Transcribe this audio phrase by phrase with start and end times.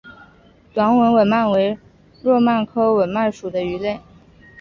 [0.73, 1.77] 短吻吻鳗为
[2.23, 3.99] 糯鳗科吻鳗属的鱼类。